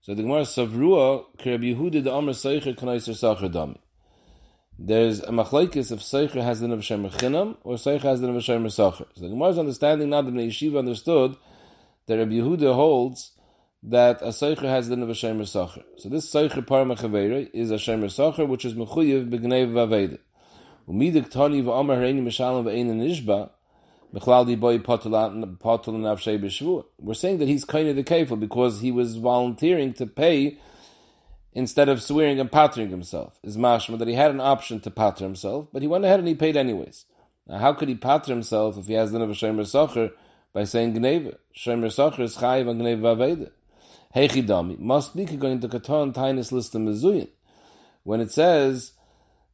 [0.00, 3.78] So the Gemara Savrua, Kerab Yehuda the Amr Seicher Kanaiser Sacher Dami.
[4.78, 8.26] There's a machlaikis if Seicher has the name of Shemer Chinam or Seicher has the
[8.26, 9.06] name of Shemer Sacher.
[9.14, 11.36] So the Gemara's understanding now that the Yeshiva understood
[12.06, 13.32] that Rabbi Yehuda holds
[13.82, 15.82] that a seicher has the name of a shemer sacher.
[15.98, 20.18] So this seicher paramachavere is a shemer sacher, which is mechuyev b'gnei v'aveda.
[20.88, 23.50] Umidik tani hareini v'ein nishba,
[24.14, 26.84] Mechlal nafshei b'shvua.
[26.98, 30.58] We're saying that he's kind of the kefil because he was volunteering to pay
[31.52, 33.38] instead of swearing and pattering himself.
[33.42, 36.28] Is mashma that he had an option to patter himself, but he went ahead and
[36.28, 37.04] he paid anyways.
[37.46, 40.10] Now, how could he patter himself if he has the of a shemer sacher
[40.56, 41.36] by saying gneva.
[41.54, 43.50] Shemer Sacher is chayiv on gneva aveda.
[44.14, 47.28] Heichidami must be going to katon tainis list of mezuyin.
[48.04, 48.92] When it says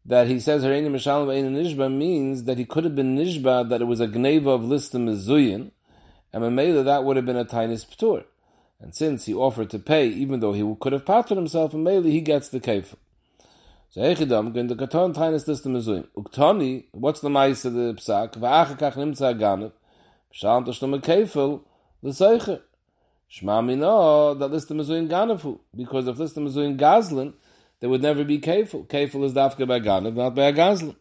[0.06, 3.80] that he says Hareini Mishalim Ein Nishba means that he could have been Nishba that
[3.80, 5.72] it was a gneva of list of mezuyin,
[6.32, 8.22] and Mamela that would have been a tainis ptur.
[8.78, 12.04] And since he offered to pay, even though he could have patted himself, and Mele,
[12.04, 12.94] he gets the kefir.
[13.90, 16.06] So Echidam, going to katon tainis list of mezuyin.
[16.16, 18.34] Uktani, what's the mice of the psak?
[18.34, 19.36] Va'achakach nimtza
[20.32, 20.34] ganav.
[20.34, 21.62] Shalom Tashlum Kefil,
[22.02, 22.62] the Seicher.
[23.30, 25.58] Shma Mino, that list is in Ganafu.
[25.74, 27.34] Because if list is in Gazlin,
[27.80, 28.86] there would never be Kefil.
[28.86, 30.96] Kefil is Dafka by Ganav, not by a Gazlin.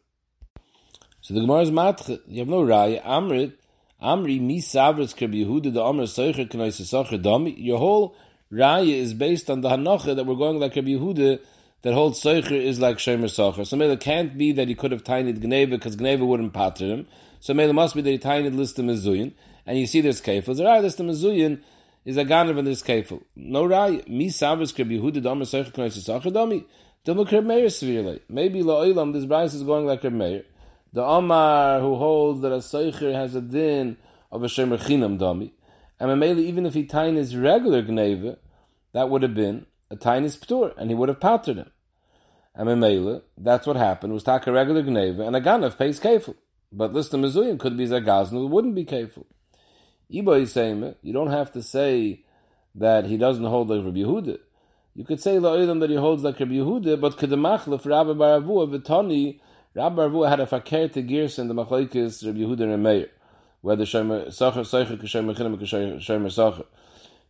[1.21, 2.19] So the Gemara is Matche.
[2.27, 3.03] You have no Raya.
[3.03, 3.53] Amrit,
[4.01, 7.51] Amri, Mi Savritz Kreb Yehuda, the Amr Seicher, Kenoise Sacher, Domi.
[7.59, 8.15] Your whole
[8.51, 11.39] Raya is based on the Hanocha that we're going like Kreb Yehuda,
[11.83, 13.65] that holds Seicher is like Shemer Sacher.
[13.65, 17.07] So it can't be that he could have tinied Gneva, because Gneva wouldn't patter him.
[17.41, 19.33] So Mela must be the tiny list of Mizuyin,
[19.65, 20.55] and you see there's kefil.
[20.55, 21.59] The right list of Mizuyin
[22.05, 23.23] is a ganav in this kefil.
[23.35, 26.67] No rai, mi savas krib Yehuda domer seich knois sacher domi.
[27.03, 28.21] Dilma krib meir severely.
[28.29, 30.43] Maybe la'olam, this Bryce is going like krib meir.
[30.93, 33.97] The Omar who holds that a seicher has a din
[34.31, 35.55] of a shemer chinam dummy.
[35.99, 38.37] And Mamela, even if he tain his regular gneva,
[38.93, 41.71] that would have been a tainis ptur, and he would have pattered him.
[42.53, 46.35] And Mamela, that's what happened, was taka regular gneva, and a ganav pays kefil.
[46.71, 49.25] But list of mezuyim could be zagaznu, it wouldn't be kefil.
[50.13, 52.23] Ibo is saying you don't have to say
[52.75, 54.37] that he doesn't hold like Rabbi Yehuda.
[54.93, 59.39] You could say la'olam that he holds like Rabbi Yehuda, but kedemachlef Rabbi Baravua v'tani,
[59.73, 63.09] Rabbi Baravua had a fakir to gears in the machlekes Rabbi Yehuda and Meir,
[63.61, 66.65] whether shomer sacher seicher kshomer chinim kshomer sacher.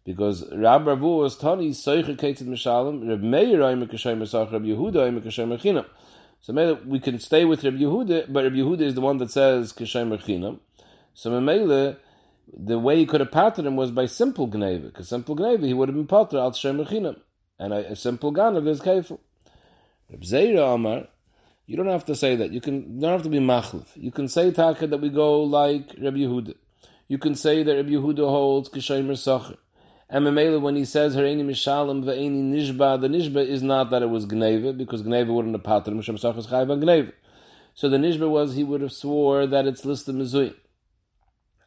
[0.03, 4.95] Because Rabbi Baravua was tani seicher ketzid mishalim, Rabbi Meir oimer kshomer sacher, Rabbi Yehuda
[4.95, 5.85] oimer kshomer chinam.
[6.41, 9.29] So maybe we can stay with Rabbi Yehuda, but Rabbi Yehuda is the one that
[9.29, 10.59] says kshomer chinam.
[11.13, 11.97] So Mamela,
[12.51, 15.73] the way he could have patted him was by simple gneva, because simple gneva he
[15.73, 17.19] would have been pater al shemechinam,
[17.59, 19.19] and a, a simple ganav is kefil.
[20.09, 21.07] Reb Zeira Amar,
[21.67, 22.51] you don't have to say that.
[22.51, 23.87] You can you don't have to be machlif.
[23.95, 26.55] You can say taka that we go like Reb Yehuda.
[27.07, 29.57] You can say that Reb Yehuda holds kishaymir sacher.
[30.13, 34.09] And Memela, when he says Hareini Mishalim Ve'eni Nishba, the Nishba is not that it
[34.09, 37.13] was Gneva, because Gneva wouldn't have pater Mishem Sachas Chayv on Gneva.
[37.73, 40.53] So the Nishba was he would have swore that it's listed Mizuyim.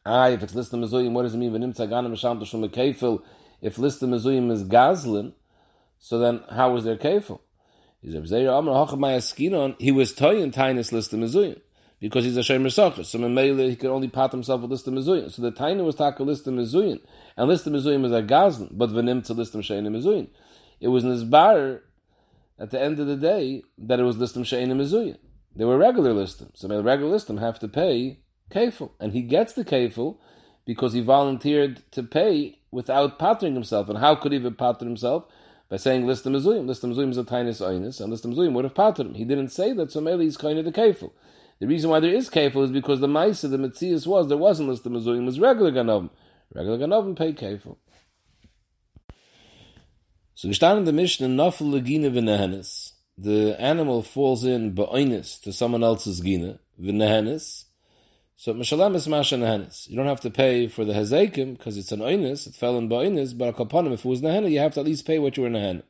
[0.06, 1.50] Ah, if it's listed mezuyim, what does it mean?
[1.50, 3.22] V'nim tzagana misham to kefil.
[3.62, 5.32] If listed mezuyim is gazlin,
[5.98, 7.40] so then how was there kefil?
[8.02, 8.30] He was
[10.12, 11.60] toyin tainis listed mezuyim
[12.04, 13.02] because he's a shemer socher.
[13.02, 15.32] So Memele, he could only pat himself with listed mezuyim.
[15.32, 17.00] So the taina was taka listed mezuyim,
[17.34, 20.28] and listed mezuyim was a gazlin, but Venim to listed sheina mezuyim.
[20.80, 21.80] It was in his bar
[22.58, 25.16] at the end of the day that it was listed sheina mezuyim.
[25.56, 26.50] They were regular listim.
[26.52, 28.18] So the regular listim have to pay
[28.50, 30.18] kefil, and he gets the kefil
[30.66, 33.88] because he volunteered to pay without pattering himself.
[33.88, 35.24] And how could he have pattered himself?
[35.70, 36.66] By saying list mezuyim.
[36.66, 39.14] List mezuyim is a tainis oinus, and list mezuyim would have pattered him.
[39.14, 41.10] He didn't say that, so maybe he's kind of the kefil.
[41.60, 44.68] The reason why there is kefil is because the ma'isa, the mitzias was there wasn't
[44.68, 46.10] list mezuyim, was regular ganovim.
[46.52, 47.76] Regular ganovim pay kefil.
[50.34, 52.92] So we start in the Mishnah, nafel legina v'nehenis.
[53.16, 57.64] The animal falls in ba'oinus to someone else's gina, v'nehenis,
[58.36, 59.88] so Mishalem is Masha Nehenis.
[59.88, 62.88] You don't have to pay for the Hezekim because it's an Oinis, it fell in
[62.88, 65.44] Ba'oinis, but Akapanim, if it was Nehena, you have to at least pay what you
[65.44, 65.84] were Nehena.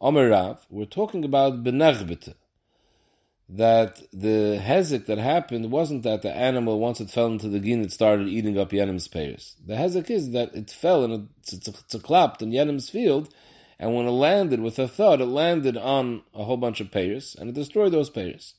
[0.00, 2.34] Omer Rav, we're talking about Benechbete.
[3.48, 7.82] That the Hezek that happened wasn't that the animal, once it fell into the gin,
[7.82, 9.54] it started eating up Yenim's payers.
[9.64, 13.32] The Hezek is that it fell and it's clapped in Yenim's field,
[13.78, 17.36] and when it landed with a thud, it landed on a whole bunch of payers,
[17.38, 18.54] and it destroyed those payers.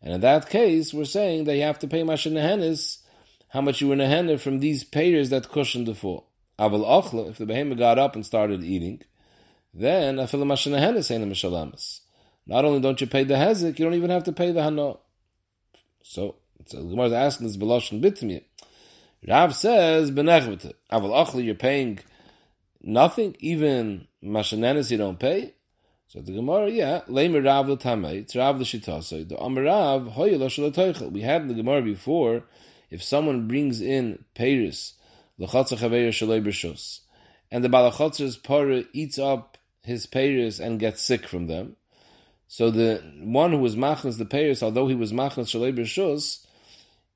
[0.00, 3.00] And in that case, we're saying that you have to pay Masha Nehenis,
[3.48, 6.28] how much you were Nehener from these payers that cushioned the fall.
[6.58, 9.02] Aval Ochla, if the behemoth got up and started eating,
[9.74, 11.99] then Afil Masha Nehenis ain't a Mishalamas.
[12.50, 14.98] Not only don't you pay the Hezek, you don't even have to pay the Hano.
[16.02, 16.34] So,
[16.66, 18.42] so the Gemara is asking this Beloshin Bitmir.
[19.26, 20.72] Rav says, Benechvete.
[20.90, 22.00] Aval Ochla, you're paying
[22.82, 25.54] nothing, even Mashanenis you don't pay.
[26.08, 31.20] So the Gemara, yeah, Leimer Rav Tamei, it's Rav the The Amar Rav, Hoyel We
[31.20, 32.42] had in the Gemara before,
[32.90, 34.94] if someone brings in Paris,
[35.38, 37.02] L'chatza Chaveir Shalei B'Shus,
[37.52, 41.76] and the Balachatzer's Para eats up his Paris and gets sick from them,
[42.52, 46.44] so the one who was machnas the Paris, although he was machnas Shalei B'Shus,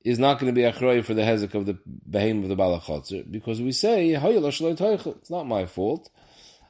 [0.05, 1.77] is not going to be achroi for the hezek of the
[2.09, 6.09] behem of the balachotzer because we say it's not my fault.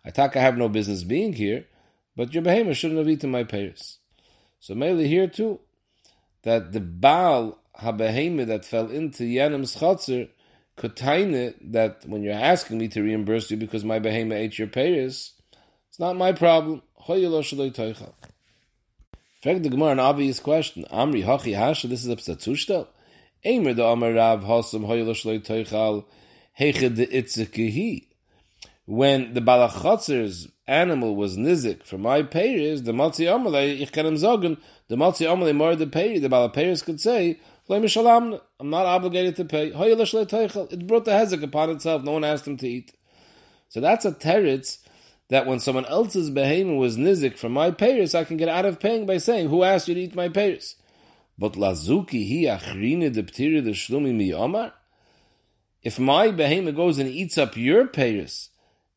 [0.04, 1.68] I talk I have no business being here,
[2.16, 4.00] but your behemoth shouldn't have eaten my payers.
[4.60, 5.60] So mainly here too,
[6.42, 10.30] that the Baal HaBehemoth that fell into Yanim's Chatzir
[10.76, 15.34] could that when you're asking me to reimburse you because my behemoth ate your payers,
[15.88, 16.82] it's not my problem.
[19.46, 20.86] Fact the Gemara an obvious question.
[20.92, 21.88] Amri hachi hasha.
[21.88, 22.88] This is a psatushtel.
[23.46, 26.04] Eimer the Amar Rav Hasam hoyeloshloi toichal
[26.60, 28.08] heched de itzekehi.
[28.86, 34.18] When the balachatzer's animal was nizik for my payers, the matzi amalei ich kann ihm
[34.18, 39.36] sagen, the matzi amalei more the pay, the bala payers could say, I'm not obligated
[39.36, 39.68] to pay.
[39.68, 42.02] It brought the hezek upon itself.
[42.02, 42.94] No one asked him to eat.
[43.70, 44.80] So that's a teretz
[45.30, 48.80] that when someone else's behemoth was nizik from my payers, I can get out of
[48.80, 50.76] paying by saying, "Who asked you to eat my payers?"
[51.38, 54.74] But lazuki hi achrine de ptiri de shlumi mi omar.
[55.84, 58.50] If my behemoth goes and eats up your payers,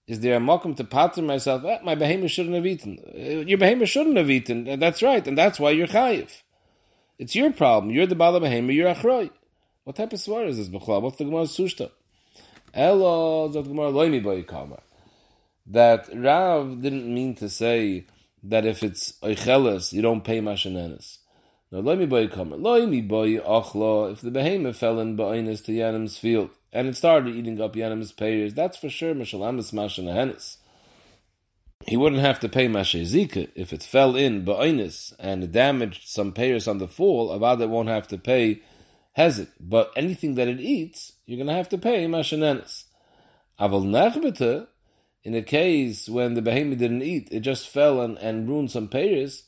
[0.06, 1.64] is there a mokum to pattern myself?
[1.64, 2.98] Eh, my behemoth shouldn't have eaten.
[3.14, 4.68] Uh, your behemoth shouldn't have eaten.
[4.68, 6.42] Uh, that's right, and that's why you're chayiv.
[7.18, 7.92] It's your problem.
[7.92, 8.74] You're the bala behemoth.
[8.74, 9.30] You're achroi.
[9.84, 10.68] What type of swear is this?
[10.68, 11.02] B'chlal?
[11.02, 11.90] What's the Gemara's sushta?
[12.72, 14.42] Elo zot Gemara loimi boy
[15.70, 18.06] That Rav didn't mean to say
[18.42, 21.18] that if it's oicheles, you don't pay mashanenes.
[21.70, 22.60] No, loy mi boy kamer.
[22.60, 24.12] Loy mi boy achla.
[24.12, 28.12] If the behemoth fell in ba'inus to Yanim's field and it started eating up Yanim's
[28.12, 30.56] payers, that's for sure Mishalamis Mash and Hennis.
[31.86, 36.32] He wouldn't have to pay Mashezika if it fell in ba'inus and it damaged some
[36.32, 37.28] payers on the fall.
[37.38, 38.62] Avada won't have to pay
[39.18, 39.48] Hezek.
[39.60, 42.84] But anything that it eats, you're going to have to pay Mashanenis.
[43.60, 44.66] Aval Nechbete,
[45.28, 48.88] in a case when the behemoth didn't eat, it just fell and, and ruined some
[48.88, 49.42] payers,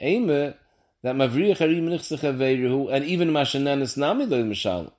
[0.00, 0.54] Eime,
[1.02, 4.90] that Mavriya Charim Nichsechaveruhu, and even Mashanenis Nami Lo Mishal.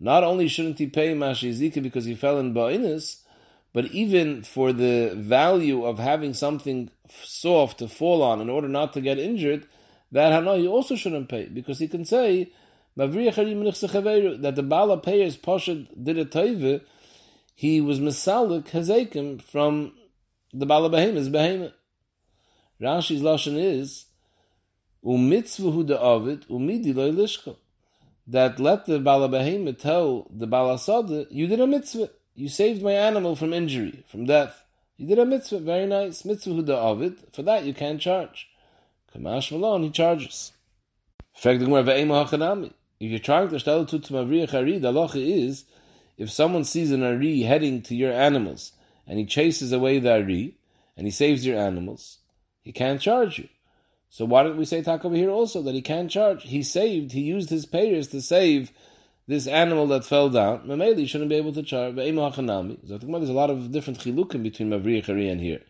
[0.00, 3.22] Not only shouldn't he pay Mashizika because he fell in Ba'inis,
[3.72, 6.90] but even for the value of having something
[7.22, 9.64] soft to fall on in order not to get injured,
[10.10, 12.50] that Hanoi also shouldn't pay, because he can say,
[12.96, 13.12] that
[14.56, 16.80] the Bala payers Poshad did a taiva,
[17.58, 19.92] he was Masalik Hazekim from
[20.54, 21.72] the Bala Behemoth's Behemoth.
[22.80, 24.06] Rashi's Lashon is,
[25.04, 27.56] Umitzvahu de Ovid, Umidi loy.
[28.28, 32.10] That let the Bala Behemoth tell the Bala Sada, you did a mitzvah.
[32.36, 34.62] You saved my animal from injury, from death.
[34.96, 36.22] You did a mitzvah, very nice.
[36.22, 37.16] Mitzvahu de Ovid.
[37.32, 38.48] For that you can't charge.
[39.12, 40.52] Kamash Malon, he charges.
[41.34, 41.44] If
[43.00, 45.64] you're trying to stell to Mavriach Ari, the halacha is
[46.18, 48.72] if someone sees an Ari heading to your animals
[49.06, 50.56] and he chases away the Ari
[50.96, 52.18] and he saves your animals,
[52.60, 53.48] he can't charge you.
[54.10, 56.42] So why don't we say talk over here also that he can't charge?
[56.42, 58.72] He saved, he used his payers to save
[59.28, 60.66] this animal that fell down.
[60.66, 61.94] Mameli shouldn't be able to charge.
[61.94, 65.60] So there's a lot of different chilukim between Mavriach Ari and here.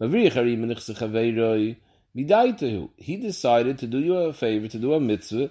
[0.00, 1.76] Mavriach Ari
[2.96, 5.50] He decided to do you a favor, to do a mitzvah,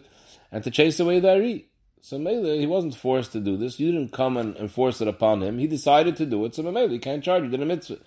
[0.52, 1.69] and to chase away the Ari.
[2.02, 3.80] So Mele, he wasn't forced to do this.
[3.80, 5.60] You didn't come and enforce it upon him.
[5.60, 6.56] He decided to do it.
[6.56, 7.50] So Mele, he can't charge you.
[7.50, 8.00] Did a mitzvah.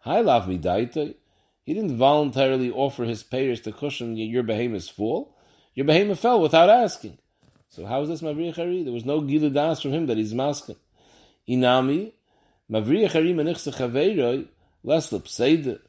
[0.00, 1.14] Hi, lav midaita.
[1.64, 5.36] He didn't voluntarily offer his payers to cushion your behemoth's fall.
[5.74, 7.18] Your behemoth fell without asking.
[7.68, 8.82] So how is this Mavriach Ari?
[8.82, 10.76] There was no gilu das from him that he's masking.
[11.48, 12.12] Inami,
[12.70, 14.48] Mavriach Ari menichse chaveiroi,
[14.82, 15.80] less the pseida.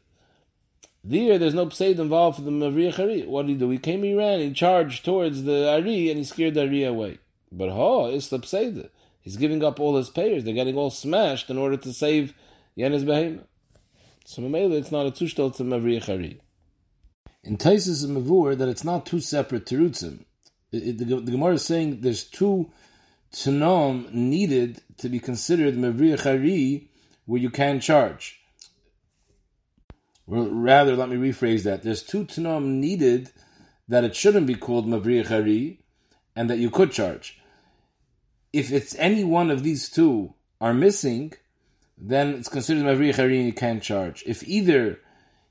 [1.04, 3.26] There, there's no pseid involved for the Mavriach Ari.
[3.26, 3.70] What did he do?
[3.70, 7.20] He came, he ran, he charged towards the Ari, and he scared the Ari away.
[7.52, 8.90] But ha, it's the.
[9.22, 10.44] He's giving up all his payers.
[10.44, 12.34] They're getting all smashed in order to save
[12.78, 13.44] Yenis Behema.
[14.26, 16.40] So Mamela, it's not a tushtel to Mavriach Ari.
[17.44, 20.26] In Taisus and Mavur, that it's not two separate terutzim.
[20.72, 22.72] The, the, Gemara is saying there's two
[23.34, 26.90] tanom needed to be considered Mavriach Ari
[27.26, 28.40] where you can charge
[30.28, 31.82] Or rather, let me rephrase that.
[31.82, 33.32] There's two tanom needed
[33.88, 35.80] that it shouldn't be called Mavriach Ari
[36.36, 37.39] and that you could charge.
[38.52, 41.34] If it's any one of these two are missing,
[41.98, 44.24] then it's considered Mavriach Ari and you can't charge.
[44.26, 45.00] If either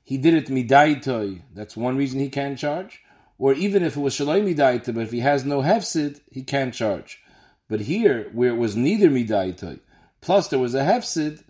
[0.03, 3.01] he did it midaitoi, that's one reason he can't charge,
[3.37, 6.73] or even if it was shaloi midaitoi, but if he has no hefsid, he can't
[6.73, 7.21] charge.
[7.69, 9.79] But here, where it was neither midaitoi,
[10.21, 11.43] plus there was a hefsid,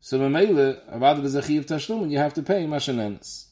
[0.00, 3.46] so Mamela, Avad Bezachiv Tashlum, you have to pay Mashanenis.